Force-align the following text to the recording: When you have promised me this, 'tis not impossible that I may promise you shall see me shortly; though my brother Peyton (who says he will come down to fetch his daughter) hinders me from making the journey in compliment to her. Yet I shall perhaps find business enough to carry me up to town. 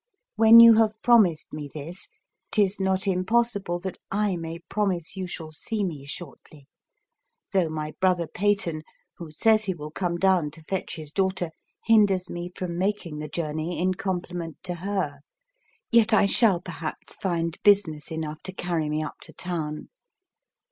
When 0.35 0.59
you 0.59 0.73
have 0.77 0.99
promised 1.03 1.53
me 1.53 1.69
this, 1.71 2.09
'tis 2.51 2.79
not 2.79 3.05
impossible 3.07 3.77
that 3.81 3.99
I 4.09 4.35
may 4.35 4.57
promise 4.67 5.15
you 5.15 5.27
shall 5.27 5.51
see 5.51 5.83
me 5.85 6.05
shortly; 6.05 6.67
though 7.53 7.69
my 7.69 7.93
brother 8.01 8.25
Peyton 8.25 8.81
(who 9.17 9.31
says 9.31 9.65
he 9.65 9.75
will 9.75 9.91
come 9.91 10.17
down 10.17 10.49
to 10.57 10.63
fetch 10.63 10.95
his 10.95 11.11
daughter) 11.11 11.51
hinders 11.85 12.31
me 12.31 12.51
from 12.55 12.79
making 12.79 13.19
the 13.19 13.29
journey 13.29 13.77
in 13.77 13.93
compliment 13.93 14.57
to 14.63 14.73
her. 14.73 15.19
Yet 15.91 16.15
I 16.15 16.25
shall 16.25 16.59
perhaps 16.61 17.13
find 17.17 17.61
business 17.63 18.11
enough 18.11 18.41
to 18.45 18.53
carry 18.53 18.89
me 18.89 19.03
up 19.03 19.19
to 19.21 19.33
town. 19.33 19.89